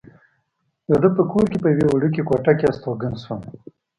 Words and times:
د 0.89 0.91
ده 1.01 1.09
په 1.17 1.23
کور 1.31 1.45
کې 1.51 1.57
په 1.63 1.67
یوې 1.73 1.85
وړوکې 1.89 2.21
کوټه 2.29 2.51
کې 2.57 2.65
استوګن 2.71 3.13
شوم. 3.23 3.41